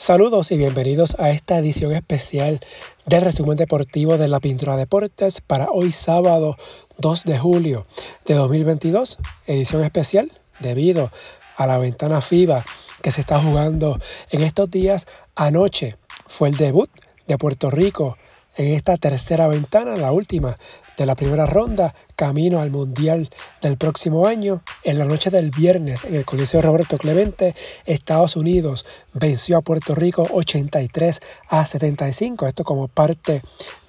Saludos 0.00 0.50
y 0.50 0.56
bienvenidos 0.56 1.14
a 1.18 1.28
esta 1.28 1.58
edición 1.58 1.92
especial 1.92 2.58
del 3.04 3.20
resumen 3.20 3.58
deportivo 3.58 4.16
de 4.16 4.28
la 4.28 4.40
Pintura 4.40 4.74
Deportes 4.76 5.42
para 5.42 5.70
hoy 5.70 5.92
sábado 5.92 6.56
2 6.96 7.24
de 7.24 7.38
julio 7.38 7.86
de 8.24 8.32
2022, 8.32 9.18
edición 9.46 9.84
especial 9.84 10.32
debido 10.58 11.10
a 11.54 11.66
la 11.66 11.76
ventana 11.76 12.22
FIBA 12.22 12.64
que 13.02 13.10
se 13.10 13.20
está 13.20 13.42
jugando 13.42 14.00
en 14.30 14.42
estos 14.42 14.70
días. 14.70 15.06
Anoche 15.36 15.98
fue 16.26 16.48
el 16.48 16.56
debut 16.56 16.88
de 17.28 17.36
Puerto 17.36 17.68
Rico 17.68 18.16
en 18.56 18.72
esta 18.72 18.96
tercera 18.96 19.48
ventana, 19.48 19.96
la 19.96 20.12
última 20.12 20.56
de 21.00 21.06
la 21.06 21.14
primera 21.14 21.46
ronda, 21.46 21.94
camino 22.14 22.60
al 22.60 22.70
Mundial 22.70 23.30
del 23.62 23.78
próximo 23.78 24.26
año. 24.26 24.62
En 24.84 24.98
la 24.98 25.06
noche 25.06 25.30
del 25.30 25.50
viernes, 25.50 26.04
en 26.04 26.14
el 26.14 26.26
Coliseo 26.26 26.60
Roberto 26.60 26.98
Clemente, 26.98 27.54
Estados 27.86 28.36
Unidos 28.36 28.84
venció 29.14 29.56
a 29.56 29.62
Puerto 29.62 29.94
Rico 29.94 30.28
83 30.30 31.20
a 31.48 31.64
75. 31.64 32.46
Esto 32.46 32.64
como 32.64 32.86
parte 32.86 33.40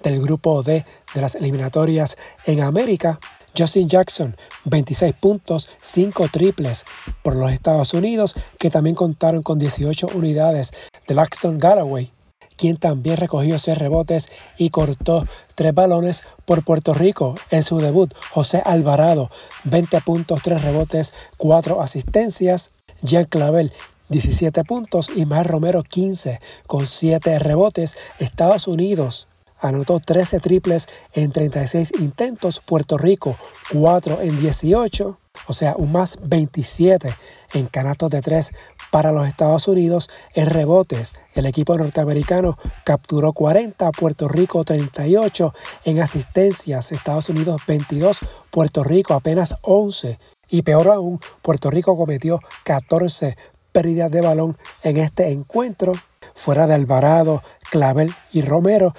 del 0.02 0.22
grupo 0.22 0.62
D 0.62 0.86
de 1.14 1.20
las 1.20 1.34
eliminatorias 1.34 2.16
en 2.46 2.62
América. 2.62 3.20
Justin 3.54 3.90
Jackson, 3.90 4.34
26 4.64 5.12
puntos, 5.20 5.68
5 5.82 6.28
triples 6.32 6.86
por 7.22 7.36
los 7.36 7.52
Estados 7.52 7.92
Unidos, 7.92 8.34
que 8.58 8.70
también 8.70 8.96
contaron 8.96 9.42
con 9.42 9.58
18 9.58 10.08
unidades 10.14 10.72
de 11.06 11.14
Laxton 11.14 11.58
Galloway, 11.58 12.10
quien 12.56 12.76
también 12.76 13.16
recogió 13.16 13.58
seis 13.58 13.78
rebotes 13.78 14.28
y 14.58 14.70
cortó 14.70 15.26
tres 15.54 15.74
balones 15.74 16.24
por 16.44 16.64
Puerto 16.64 16.94
Rico 16.94 17.34
en 17.50 17.62
su 17.62 17.78
debut. 17.78 18.12
José 18.30 18.62
Alvarado, 18.64 19.30
20 19.64 20.00
puntos, 20.00 20.40
3 20.42 20.62
rebotes, 20.62 21.12
4 21.36 21.80
asistencias. 21.80 22.70
Jean 23.02 23.24
Clavel, 23.24 23.72
17 24.10 24.62
puntos 24.64 25.10
y 25.14 25.26
Mar 25.26 25.46
Romero 25.46 25.82
15 25.82 26.40
con 26.66 26.86
7 26.86 27.38
rebotes. 27.38 27.96
Estados 28.18 28.68
Unidos 28.68 29.26
anotó 29.58 29.98
13 29.98 30.40
triples 30.40 30.86
en 31.14 31.32
36 31.32 31.92
intentos. 31.98 32.60
Puerto 32.60 32.98
Rico 32.98 33.36
4 33.72 34.20
en 34.22 34.40
18 34.40 35.18
o 35.46 35.54
sea, 35.54 35.74
un 35.76 35.92
más 35.92 36.18
27 36.22 37.12
en 37.54 37.66
canastos 37.66 38.10
de 38.10 38.20
3 38.20 38.52
para 38.90 39.12
los 39.12 39.26
Estados 39.26 39.66
Unidos. 39.68 40.08
En 40.34 40.48
rebotes, 40.48 41.14
el 41.34 41.46
equipo 41.46 41.76
norteamericano 41.76 42.56
capturó 42.84 43.32
40, 43.32 43.90
Puerto 43.92 44.28
Rico 44.28 44.64
38. 44.64 45.54
En 45.84 46.00
asistencias, 46.00 46.92
Estados 46.92 47.28
Unidos 47.28 47.60
22, 47.66 48.20
Puerto 48.50 48.84
Rico 48.84 49.14
apenas 49.14 49.56
11. 49.62 50.18
Y 50.50 50.62
peor 50.62 50.88
aún, 50.88 51.20
Puerto 51.40 51.70
Rico 51.70 51.96
cometió 51.96 52.40
14 52.64 53.36
pérdidas 53.72 54.10
de 54.10 54.20
balón 54.20 54.56
en 54.82 54.98
este 54.98 55.30
encuentro. 55.30 55.94
Fuera 56.34 56.66
de 56.66 56.74
Alvarado, 56.74 57.42
Clavel 57.70 58.14
y 58.32 58.42
Romero, 58.42 58.94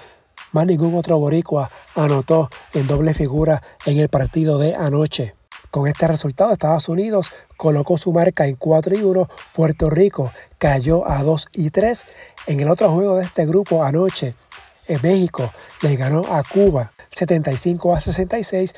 más 0.51 0.67
ningún 0.67 0.95
otro 0.95 1.17
boricua 1.19 1.71
anotó 1.95 2.49
en 2.73 2.85
doble 2.85 3.13
figura 3.13 3.63
en 3.85 3.97
el 3.97 4.09
partido 4.09 4.57
de 4.57 4.75
anoche. 4.75 5.35
Con 5.73 5.87
este 5.87 6.05
resultado, 6.05 6.51
Estados 6.51 6.87
Unidos 6.87 7.31
colocó 7.57 7.97
su 7.97 8.13
marca 8.13 8.45
en 8.45 8.55
4 8.57 8.93
y 8.95 9.01
1, 9.01 9.27
Puerto 9.55 9.89
Rico 9.89 10.31
cayó 10.59 11.09
a 11.09 11.23
2 11.23 11.47
y 11.53 11.71
3. 11.71 12.05
En 12.45 12.59
el 12.59 12.69
otro 12.69 12.91
juego 12.91 13.15
de 13.15 13.25
este 13.25 13.47
grupo 13.47 13.83
anoche, 13.83 14.35
en 14.87 15.01
México 15.01 15.51
le 15.81 15.95
ganó 15.95 16.31
a 16.31 16.43
Cuba 16.43 16.91
75 17.09 17.95
a 17.95 18.01
66. 18.01 18.75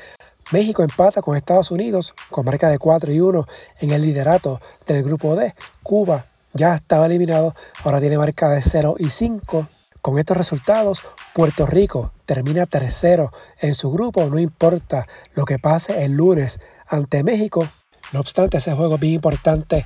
México 0.52 0.82
empata 0.82 1.20
con 1.20 1.36
Estados 1.36 1.70
Unidos 1.70 2.14
con 2.30 2.46
marca 2.46 2.70
de 2.70 2.78
4 2.78 3.12
y 3.12 3.20
1 3.20 3.44
en 3.80 3.90
el 3.90 4.00
liderato 4.00 4.58
del 4.86 5.02
grupo 5.02 5.36
D. 5.36 5.54
Cuba 5.82 6.24
ya 6.54 6.76
estaba 6.76 7.04
eliminado, 7.04 7.52
ahora 7.84 8.00
tiene 8.00 8.16
marca 8.16 8.48
de 8.48 8.62
0 8.62 8.94
y 8.98 9.10
5. 9.10 9.66
Con 10.00 10.18
estos 10.18 10.38
resultados, 10.38 11.02
Puerto 11.34 11.66
Rico 11.66 12.12
termina 12.24 12.64
tercero 12.64 13.32
en 13.60 13.74
su 13.74 13.90
grupo, 13.90 14.24
no 14.30 14.38
importa 14.38 15.06
lo 15.34 15.44
que 15.44 15.58
pase 15.58 16.04
el 16.04 16.12
lunes 16.12 16.58
ante 16.88 17.22
México. 17.22 17.66
No 18.12 18.20
obstante, 18.20 18.58
ese 18.58 18.74
juego 18.74 18.94
es 18.94 19.00
bien 19.00 19.14
importante 19.14 19.84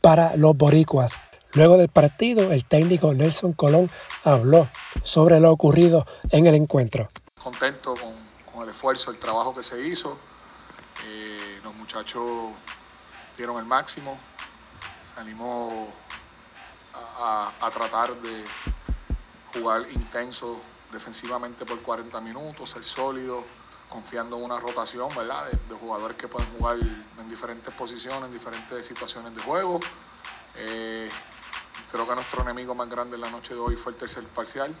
para 0.00 0.36
los 0.36 0.56
boricuas. 0.56 1.18
Luego 1.52 1.76
del 1.76 1.88
partido, 1.88 2.52
el 2.52 2.64
técnico 2.64 3.12
Nelson 3.12 3.52
Colón 3.52 3.90
habló 4.24 4.68
sobre 5.02 5.40
lo 5.40 5.50
ocurrido 5.50 6.06
en 6.30 6.46
el 6.46 6.54
encuentro. 6.54 7.08
Contento 7.42 7.94
con, 8.52 8.62
el 8.62 8.70
esfuerzo, 8.70 9.10
el 9.10 9.18
trabajo 9.18 9.54
que 9.54 9.62
se 9.62 9.86
hizo. 9.86 10.16
Eh, 11.06 11.60
los 11.64 11.74
muchachos 11.74 12.24
dieron 13.36 13.58
el 13.58 13.64
máximo. 13.64 14.16
Salimos 15.02 15.88
a 17.22 17.70
tratar 17.72 18.14
de 18.20 18.44
jugar 19.52 19.82
intenso 19.92 20.60
defensivamente 20.92 21.64
por 21.64 21.80
40 21.82 22.20
minutos, 22.20 22.70
ser 22.70 22.84
sólido, 22.84 23.44
confiando 23.90 24.36
en 24.36 24.44
una 24.44 24.58
rotación, 24.58 25.14
¿verdad? 25.14 25.44
De, 25.68 25.74
jugadores 25.74 26.16
que 26.16 26.28
pueden 26.28 26.48
jugar 26.56 26.78
en 26.78 27.28
diferentes 27.28 27.72
posiciones, 27.74 28.24
en 28.24 28.32
diferentes 28.32 28.86
situaciones 28.86 29.34
de 29.34 29.42
juego. 29.42 29.80
Eh, 30.56 31.10
creo 31.90 32.08
que 32.08 32.14
nuestro 32.14 32.42
enemigo 32.42 32.74
más 32.74 32.88
grande 32.88 33.16
en 33.16 33.22
la 33.22 33.30
noche 33.30 33.54
de 33.54 33.60
hoy 33.60 33.76
fue 33.76 33.92
el 33.92 33.98
tercer 33.98 34.24
parcial, 34.28 34.74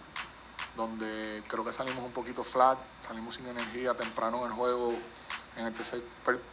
donde 0.76 1.42
creo 1.48 1.64
que 1.64 1.72
salimos 1.72 2.04
un 2.04 2.12
poquito 2.12 2.44
flat, 2.44 2.78
salimos 3.00 3.34
sin 3.34 3.46
energía 3.48 3.94
temprano 3.94 4.38
en 4.40 4.46
el 4.46 4.52
juego. 4.52 4.94
En 5.56 5.66
el 5.66 5.74
tercer 5.74 6.00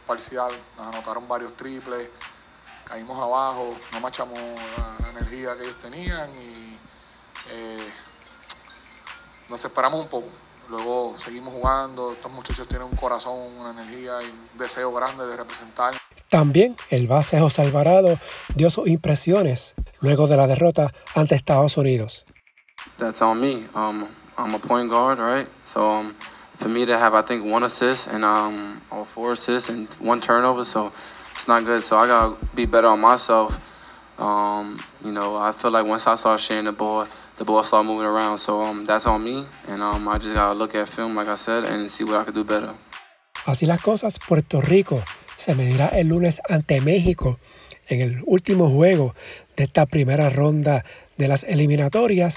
parcial 0.06 0.50
nos 0.76 0.88
anotaron 0.88 1.28
varios 1.28 1.56
triples, 1.56 2.08
caímos 2.84 3.18
abajo, 3.22 3.76
no 3.92 4.00
machamos 4.00 4.38
la, 4.38 5.10
energía 5.10 5.56
que 5.56 5.64
ellos 5.64 5.78
tenían 5.78 6.30
y 6.34 6.78
eh, 7.50 7.92
nos 9.48 9.60
separamos 9.60 10.00
un 10.00 10.08
poco. 10.08 10.28
Luego 10.68 11.14
seguimos 11.16 11.54
jugando, 11.54 12.12
estos 12.12 12.30
muchachos 12.30 12.68
tienen 12.68 12.88
un 12.88 12.96
corazón, 12.96 13.38
una 13.58 13.70
energía 13.70 14.22
y 14.22 14.26
un 14.26 14.58
deseo 14.58 14.92
grande 14.92 15.26
de 15.26 15.36
representar. 15.36 15.94
También 16.28 16.76
el 16.90 17.06
base 17.06 17.40
José 17.40 17.62
Alvarado 17.62 18.18
dio 18.54 18.68
sus 18.68 18.86
impresiones 18.86 19.74
luego 20.00 20.26
de 20.26 20.36
la 20.36 20.46
derrota 20.46 20.92
ante 21.14 21.34
Estados 21.36 21.78
Unidos. 21.78 22.26
That's 22.98 23.22
on 23.22 23.40
me. 23.40 23.64
Um, 23.74 24.06
I'm 24.36 24.54
a 24.54 24.58
point 24.58 24.90
guard, 24.90 25.18
right? 25.18 25.48
So 25.64 25.88
um, 25.88 26.14
for 26.56 26.68
me 26.68 26.84
to 26.84 26.98
have, 26.98 27.14
I 27.14 27.22
think, 27.22 27.44
one 27.44 27.64
assist 27.64 28.08
and 28.12 28.24
um, 28.24 28.80
or 28.90 29.06
four 29.06 29.32
assists 29.32 29.70
and 29.70 29.88
one 30.00 30.20
turnover, 30.20 30.64
so 30.64 30.92
it's 31.34 31.48
not 31.48 31.64
good. 31.64 31.82
So 31.82 31.96
I 31.96 32.06
gotta 32.06 32.36
be 32.54 32.66
better 32.66 32.88
on 32.88 33.00
myself. 33.00 33.58
Um, 34.18 34.78
you 35.04 35.12
know, 35.12 35.36
I 35.36 35.52
feel 35.52 35.70
like 35.70 35.86
once 35.86 36.06
I 36.06 36.16
start 36.16 36.40
sharing 36.40 36.64
the 36.66 36.72
ball, 36.72 37.06
the 37.38 37.44
ball 37.44 37.62
start 37.62 37.86
moving 37.86 38.06
around. 38.06 38.38
So 38.38 38.62
um, 38.62 38.84
that's 38.84 39.06
on 39.06 39.24
me, 39.24 39.46
and 39.68 39.82
um, 39.82 40.06
I 40.08 40.18
just 40.18 40.34
gotta 40.34 40.54
look 40.54 40.74
at 40.74 40.88
film, 40.88 41.16
like 41.16 41.28
I 41.28 41.36
said, 41.36 41.64
and 41.64 41.88
see 41.90 42.04
what 42.04 42.16
I 42.16 42.24
can 42.24 42.34
do 42.34 42.44
better. 42.44 42.74
Así 43.46 43.66
las 43.66 43.80
cosas, 43.80 44.18
Puerto 44.18 44.60
Rico 44.60 45.02
se 45.36 45.54
medirá 45.54 45.88
el 45.88 46.08
lunes 46.08 46.40
ante 46.48 46.80
México 46.80 47.38
en 47.88 48.00
el 48.00 48.22
último 48.26 48.68
juego 48.68 49.14
de 49.56 49.64
esta 49.64 49.86
primera 49.86 50.28
ronda 50.28 50.84
de 51.16 51.28
las 51.28 51.44
eliminatorias. 51.44 52.36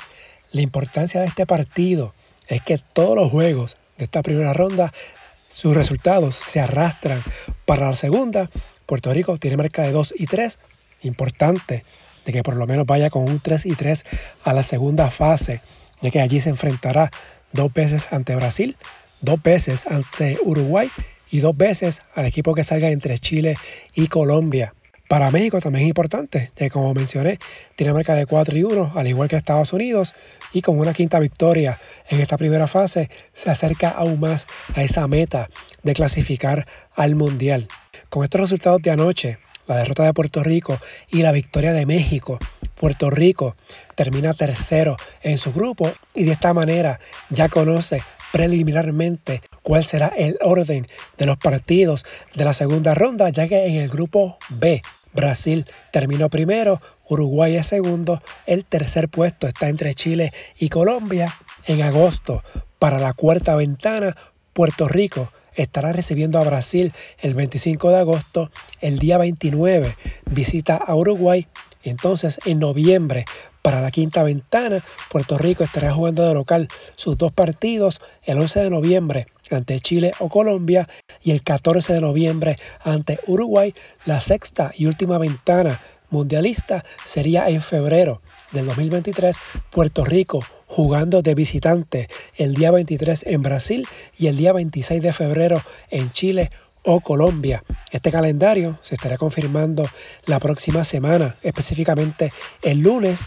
La 0.52 0.62
importancia 0.62 1.22
de 1.22 1.28
este 1.28 1.46
partido 1.46 2.14
es 2.48 2.62
que 2.62 2.78
todos 2.78 3.16
los 3.16 3.32
juegos 3.32 3.78
de 3.98 4.06
esta 4.06 4.22
primera 4.22 4.54
ronda, 4.54 4.94
sus 5.34 5.76
resultados 5.76 6.36
se 6.36 6.60
arrastran 6.60 7.22
para 7.66 7.90
la 7.90 7.96
segunda. 7.96 8.50
Puerto 8.86 9.14
Rico 9.14 9.38
tiene 9.38 9.58
marca 9.58 9.82
de 9.84 9.92
2 9.92 10.14
y 10.18 10.28
3, 10.28 10.60
importante 11.04 11.84
de 12.26 12.32
que 12.32 12.44
por 12.44 12.56
lo 12.56 12.68
menos 12.68 12.86
vaya 12.86 13.10
con 13.10 13.24
un 13.24 13.40
3 13.40 13.66
y 13.66 13.76
3 13.76 14.04
a 14.44 14.54
la 14.54 14.64
segunda 14.64 15.12
fase, 15.12 15.62
ya 16.02 16.12
que 16.12 16.22
allí 16.22 16.42
se 16.42 16.50
enfrentará 16.50 17.12
dos 17.54 17.74
veces 17.74 18.08
ante 18.12 18.36
Brasil, 18.36 18.78
dos 19.22 19.42
veces 19.42 19.86
ante 19.88 20.38
Uruguay 20.44 20.90
y 21.32 21.40
dos 21.40 21.56
veces 21.56 22.02
al 22.16 22.26
equipo 22.26 22.54
que 22.54 22.64
salga 22.64 22.90
entre 22.90 23.18
Chile 23.20 23.58
y 23.94 24.08
Colombia. 24.08 24.74
Para 25.12 25.30
México 25.30 25.60
también 25.60 25.84
es 25.84 25.90
importante, 25.90 26.52
ya 26.56 26.68
que 26.68 26.70
como 26.70 26.94
mencioné, 26.94 27.38
tiene 27.76 27.92
marca 27.92 28.16
de 28.16 28.26
4 28.26 28.58
y 28.58 28.64
1, 28.64 28.94
al 28.96 29.08
igual 29.08 29.28
que 29.28 29.36
Estados 29.36 29.74
Unidos, 29.74 30.16
y 30.54 30.62
con 30.62 30.80
una 30.80 30.94
quinta 30.94 31.20
victoria 31.20 31.82
en 32.10 32.22
esta 32.22 32.38
primera 32.38 32.66
fase 32.66 33.10
se 33.34 33.50
acerca 33.50 33.90
aún 33.90 34.22
más 34.22 34.48
a 34.74 34.84
esa 34.84 35.10
meta 35.10 35.50
de 35.84 35.94
clasificar 35.94 36.66
al 36.96 37.16
Mundial. 37.16 37.68
Con 38.08 38.24
estos 38.24 38.40
resultados 38.40 38.82
de 38.82 38.92
anoche, 38.92 39.38
la 39.72 39.78
derrota 39.78 40.04
de 40.04 40.14
Puerto 40.14 40.44
Rico 40.44 40.78
y 41.10 41.22
la 41.22 41.32
victoria 41.32 41.74
de 41.74 41.86
México. 41.86 42.40
Puerto 42.76 43.10
Rico 43.10 43.56
termina 43.96 44.34
tercero 44.34 44.98
en 45.22 45.38
su 45.38 45.54
grupo 45.54 45.92
y 46.14 46.24
de 46.24 46.32
esta 46.32 46.54
manera 46.54 47.00
ya 47.30 47.48
conoce 47.48 48.04
preliminarmente 48.32 49.42
cuál 49.62 49.86
será 49.86 50.08
el 50.08 50.38
orden 50.42 50.86
de 51.18 51.26
los 51.26 51.38
partidos 51.38 52.06
de 52.34 52.46
la 52.46 52.54
segunda 52.54 52.94
ronda, 52.96 53.30
ya 53.30 53.48
que 53.48 53.66
en 53.66 53.76
el 53.76 53.90
grupo 53.90 54.38
B 54.50 54.82
Brasil 55.14 55.66
terminó 55.92 56.30
primero, 56.30 56.82
Uruguay 57.10 57.56
es 57.56 57.68
segundo, 57.68 58.22
el 58.46 58.66
tercer 58.66 59.10
puesto 59.10 59.48
está 59.48 59.70
entre 59.70 59.94
Chile 59.94 60.32
y 60.58 60.70
Colombia. 60.70 61.34
En 61.66 61.82
agosto, 61.82 62.44
para 62.80 62.98
la 62.98 63.14
cuarta 63.14 63.56
ventana, 63.56 64.16
Puerto 64.54 64.88
Rico 64.88 65.32
estará 65.56 65.94
recibiendo 65.94 66.40
a 66.40 66.44
Brasil 66.44 66.94
el 67.20 67.34
25 67.34 67.90
de 67.90 67.98
agosto. 67.98 68.52
El 68.80 69.00
día 69.00 69.18
29 69.18 69.96
visita 70.30 70.76
a 70.76 70.96
Uruguay. 70.96 71.48
Entonces, 71.84 72.40
en 72.46 72.60
noviembre, 72.60 73.26
Para 73.62 73.80
la 73.80 73.92
quinta 73.92 74.24
ventana, 74.24 74.84
Puerto 75.12 75.38
Rico 75.38 75.64
estará 75.64 75.94
jugando 75.94 76.28
de 76.28 76.34
local 76.34 76.68
sus 76.96 77.16
dos 77.18 77.32
partidos 77.32 78.02
el 78.24 78.40
11 78.40 78.62
de 78.62 78.70
noviembre 78.72 79.28
ante 79.52 79.80
Chile 79.80 80.14
o 80.20 80.30
Colombia 80.30 80.90
y 81.22 81.30
el 81.30 81.44
14 81.44 81.94
de 81.94 82.02
noviembre 82.02 82.58
ante 82.84 83.20
Uruguay. 83.28 83.76
La 84.06 84.20
sexta 84.20 84.72
y 84.76 84.88
última 84.88 85.20
ventana 85.20 85.80
mundialista 86.12 86.86
sería 87.06 87.50
en 87.50 87.62
febrero 87.62 88.22
del 88.52 88.68
2023, 88.68 89.38
Puerto 89.72 90.06
Rico 90.06 90.44
jugando 90.68 91.22
de 91.22 91.36
visitante 91.36 92.08
el 92.38 92.54
día 92.54 92.72
23 92.72 93.26
en 93.28 93.42
Brasil 93.42 93.88
y 94.18 94.28
el 94.28 94.38
día 94.38 94.54
26 94.54 95.02
de 95.02 95.12
febrero 95.12 95.62
en 95.90 96.12
Chile 96.12 96.50
o 96.84 97.02
Colombia. 97.02 97.64
Este 97.92 98.12
calendario 98.12 98.80
se 98.82 98.96
estará 98.96 99.18
confirmando 99.18 99.88
la 100.26 100.40
próxima 100.40 100.84
semana, 100.84 101.36
específicamente 101.44 102.32
el 102.62 102.80
lunes, 102.80 103.26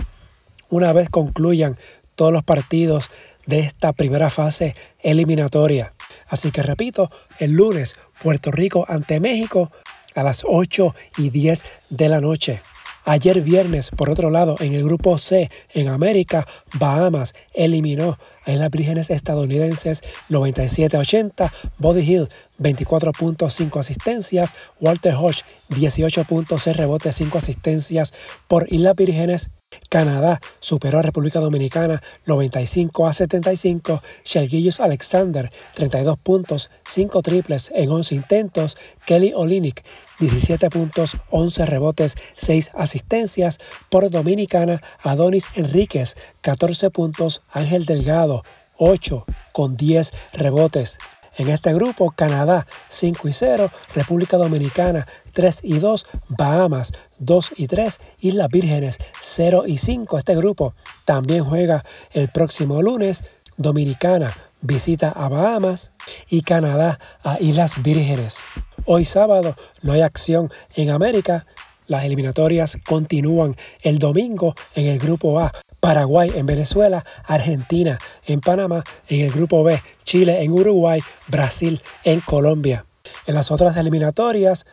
una 0.70 0.92
vez 0.92 1.10
concluyan 1.10 1.76
todos 2.16 2.32
los 2.32 2.44
partidos 2.44 3.10
de 3.46 3.60
esta 3.60 3.92
primera 3.92 4.31
fase 4.31 4.75
eliminatoria. 5.00 5.92
Así 6.28 6.50
que 6.50 6.62
repito, 6.62 7.10
el 7.38 7.52
lunes 7.52 7.96
Puerto 8.22 8.50
Rico 8.50 8.86
ante 8.88 9.20
México 9.20 9.70
a 10.14 10.22
las 10.22 10.44
8 10.46 10.94
y 11.19 11.31
10 11.31 11.64
de 11.90 12.08
la 12.08 12.20
noche. 12.20 12.62
Ayer 13.06 13.42
viernes, 13.42 13.90
por 13.90 14.08
otro 14.08 14.30
lado, 14.30 14.56
en 14.60 14.72
el 14.72 14.82
grupo 14.82 15.18
C, 15.18 15.50
en 15.74 15.88
América, 15.88 16.46
Bahamas 16.78 17.34
eliminó 17.52 18.18
a 18.46 18.52
las 18.52 18.70
Vírgenes 18.70 19.10
estadounidenses 19.10 20.02
97-80, 20.30 21.50
Body 21.78 22.00
Hill 22.00 22.28
24.5 22.58 23.78
asistencias, 23.78 24.54
Walter 24.80 25.14
Hodge 25.14 25.42
18.6 25.70 26.74
rebotes, 26.74 27.14
5 27.16 27.38
asistencias 27.38 28.14
por 28.48 28.72
Islas 28.72 28.96
Vírgenes. 28.96 29.50
Canadá 29.88 30.40
superó 30.60 30.98
a 30.98 31.02
República 31.02 31.40
Dominicana 31.40 32.02
95 32.26 33.06
a 33.06 33.12
75. 33.12 34.00
Shelgillus 34.24 34.80
Alexander 34.80 35.50
32 35.74 36.18
puntos, 36.18 36.70
5 36.86 37.22
triples 37.22 37.70
en 37.74 37.90
11 37.90 38.14
intentos. 38.14 38.76
Kelly 39.06 39.32
Olinick 39.34 39.84
17 40.18 40.70
puntos, 40.70 41.16
11 41.30 41.66
rebotes, 41.66 42.14
6 42.36 42.70
asistencias. 42.74 43.58
Por 43.90 44.10
Dominicana, 44.10 44.80
Adonis 45.02 45.46
Enríquez 45.54 46.16
14 46.40 46.90
puntos, 46.90 47.42
Ángel 47.50 47.86
Delgado 47.86 48.42
8 48.76 49.24
con 49.52 49.76
10 49.76 50.12
rebotes. 50.32 50.98
En 51.36 51.48
este 51.48 51.72
grupo, 51.75 52.12
Canadá 52.12 52.66
5 52.90 53.28
y 53.28 53.32
0, 53.32 53.70
República 53.94 54.36
Dominicana 54.36 55.06
3 55.32 55.60
y 55.64 55.78
2, 55.78 56.06
Bahamas 56.28 56.92
2 57.19 57.54
y 57.56 57.66
3, 57.66 57.98
Islas 58.20 58.48
Vírgenes 58.48 58.98
0 59.20 59.64
y 59.66 59.78
5. 59.78 60.19
Este 60.19 60.36
grupo 60.36 60.75
también 61.04 61.44
juega 61.44 61.84
el 62.12 62.28
próximo 62.28 62.81
lunes. 62.82 63.25
Dominicana 63.56 64.32
visita 64.60 65.10
a 65.10 65.28
Bahamas 65.28 65.92
y 66.28 66.42
Canadá 66.42 66.98
a 67.22 67.38
Islas 67.40 67.82
Vírgenes. 67.82 68.38
Hoy 68.86 69.04
sábado 69.04 69.56
no 69.82 69.92
hay 69.92 70.02
acción 70.02 70.52
en 70.76 70.90
América. 70.90 71.46
Las 71.86 72.04
eliminatorias 72.04 72.78
continúan 72.86 73.56
el 73.82 73.98
domingo 73.98 74.54
en 74.75 74.86
el 74.86 74.98
grupo 74.98 75.40
A. 75.40 75.52
Paraguay 75.84 76.32
en 76.34 76.46
Venezuela, 76.46 77.04
Argentina 77.26 77.98
en 78.25 78.40
Panamá, 78.40 78.82
en 79.06 79.20
el 79.20 79.31
grupo 79.31 79.62
B, 79.64 79.82
Chile 80.02 80.42
en 80.42 80.50
Uruguay, 80.50 81.02
Brasil 81.26 81.82
en 82.04 82.20
Colombia. 82.20 82.86
En 83.26 83.34
las 83.34 83.50
otras 83.50 83.76
eliminatorias, 83.76 84.64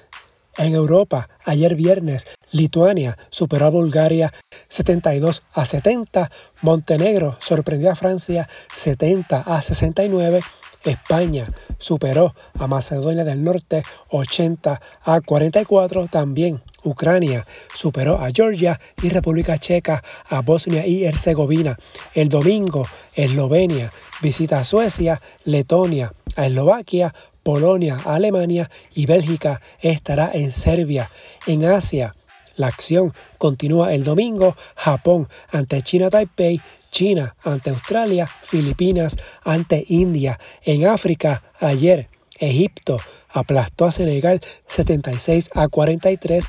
en 0.58 0.74
Europa, 0.74 1.28
ayer 1.44 1.76
viernes, 1.76 2.28
Lituania 2.52 3.18
superó 3.30 3.66
a 3.66 3.72
Bulgaria 3.72 4.32
72 4.70 5.44
a 5.52 5.66
70, 5.66 6.32
Montenegro 6.62 7.36
sorprendió 7.42 7.92
a 7.92 7.96
Francia 7.96 8.48
70 8.72 9.36
a 9.36 9.62
69, 9.62 10.40
España 10.86 11.52
superó 11.78 12.34
a 12.58 12.68
Macedonia 12.68 13.26
del 13.26 13.44
Norte 13.44 13.84
80 14.12 14.82
a 15.04 15.20
44 15.20 16.08
también. 16.08 16.62
Ucrania 16.84 17.46
superó 17.74 18.20
a 18.24 18.32
Georgia 18.32 18.80
y 19.02 19.10
República 19.10 19.58
Checa 19.58 20.04
a 20.30 20.42
Bosnia 20.42 20.86
y 20.86 21.06
Herzegovina. 21.06 21.78
El 22.14 22.30
domingo, 22.30 22.88
Eslovenia 23.16 23.92
visita 24.22 24.60
a 24.60 24.64
Suecia, 24.64 25.22
Letonia 25.46 26.14
Eslovaquia, 26.36 27.14
Polonia 27.44 27.98
Alemania 28.06 28.70
y 28.94 29.06
Bélgica 29.06 29.62
estará 29.80 30.32
en 30.34 30.52
Serbia. 30.52 31.10
En 31.48 31.66
Asia, 31.66 32.16
la 32.56 32.68
acción 32.68 33.14
continúa 33.38 33.94
el 33.94 34.04
domingo. 34.04 34.56
Japón 34.76 35.28
ante 35.52 35.82
China 35.82 36.10
Taipei, 36.10 36.62
China 36.92 37.36
ante 37.44 37.72
Australia, 37.72 38.28
Filipinas 38.28 39.18
ante 39.44 39.84
India. 39.90 40.40
En 40.64 40.86
África, 40.86 41.42
ayer, 41.60 42.10
Egipto 42.42 42.98
aplastó 43.30 43.86
a 43.86 43.92
Senegal 43.92 44.42
76 44.68 45.52
a 45.54 45.68
43. 45.70 46.46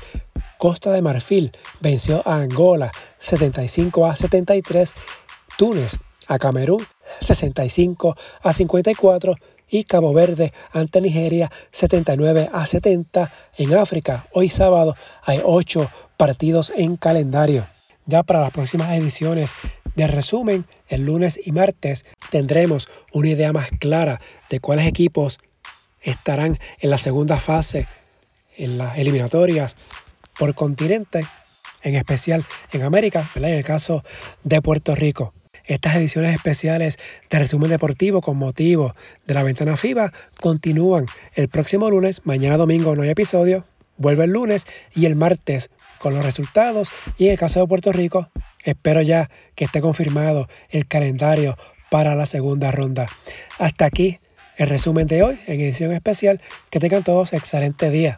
Costa 0.57 0.91
de 0.91 1.01
Marfil 1.01 1.51
venció 1.79 2.21
a 2.27 2.37
Angola 2.37 2.91
75 3.19 4.05
a 4.05 4.15
73. 4.15 4.93
Túnez 5.57 5.97
a 6.27 6.39
Camerún 6.39 6.85
65 7.21 8.15
a 8.41 8.53
54 8.53 9.35
y 9.69 9.83
Cabo 9.85 10.13
Verde 10.13 10.53
ante 10.71 10.99
Nigeria 10.99 11.51
79 11.71 12.49
a 12.51 12.65
70. 12.65 13.31
En 13.57 13.73
África, 13.75 14.27
hoy 14.33 14.49
sábado, 14.49 14.95
hay 15.23 15.41
8 15.43 15.89
partidos 16.17 16.73
en 16.75 16.97
calendario. 16.97 17.67
Ya 18.05 18.23
para 18.23 18.41
las 18.41 18.51
próximas 18.51 18.91
ediciones 18.97 19.53
de 19.95 20.07
resumen, 20.07 20.65
el 20.87 21.05
lunes 21.05 21.39
y 21.43 21.51
martes 21.51 22.05
tendremos 22.31 22.89
una 23.11 23.29
idea 23.29 23.53
más 23.53 23.69
clara 23.79 24.19
de 24.49 24.59
cuáles 24.59 24.87
equipos 24.87 25.39
estarán 26.03 26.59
en 26.79 26.89
la 26.89 26.97
segunda 26.97 27.37
fase, 27.39 27.87
en 28.57 28.77
las 28.77 28.97
eliminatorias 28.97 29.75
por 30.37 30.53
continente, 30.55 31.25
en 31.81 31.95
especial 31.95 32.45
en 32.71 32.83
América, 32.83 33.27
en 33.35 33.45
el 33.45 33.63
caso 33.63 34.03
de 34.43 34.61
Puerto 34.61 34.95
Rico. 34.95 35.33
Estas 35.65 35.95
ediciones 35.95 36.35
especiales 36.35 36.99
de 37.29 37.39
resumen 37.39 37.69
deportivo 37.69 38.21
con 38.21 38.37
motivo 38.37 38.93
de 39.25 39.33
la 39.33 39.43
ventana 39.43 39.77
FIBA 39.77 40.11
continúan 40.41 41.05
el 41.35 41.47
próximo 41.47 41.89
lunes, 41.89 42.21
mañana 42.25 42.57
domingo 42.57 42.95
no 42.95 43.03
hay 43.03 43.09
episodio, 43.09 43.65
vuelve 43.97 44.25
el 44.25 44.31
lunes 44.31 44.65
y 44.93 45.05
el 45.05 45.15
martes 45.15 45.69
con 45.99 46.13
los 46.13 46.25
resultados 46.25 46.89
y 47.17 47.27
en 47.27 47.31
el 47.31 47.39
caso 47.39 47.61
de 47.61 47.67
Puerto 47.67 47.93
Rico 47.93 48.29
espero 48.65 49.01
ya 49.01 49.29
que 49.55 49.63
esté 49.63 49.79
confirmado 49.79 50.49
el 50.69 50.85
calendario 50.85 51.55
para 51.89 52.13
la 52.15 52.25
segunda 52.25 52.71
ronda. 52.71 53.05
Hasta 53.59 53.85
aquí 53.85 54.19
el 54.57 54.69
resumen 54.69 55.07
de 55.07 55.23
hoy 55.23 55.39
en 55.47 55.61
edición 55.61 55.91
especial. 55.93 56.41
Que 56.69 56.79
tengan 56.79 57.03
todos 57.03 57.33
excelente 57.33 57.89
día. 57.89 58.17